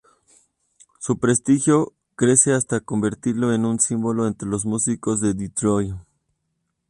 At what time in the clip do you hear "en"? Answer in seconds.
3.53-3.65